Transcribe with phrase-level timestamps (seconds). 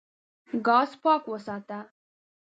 [0.67, 1.79] ګاز پاک وساته.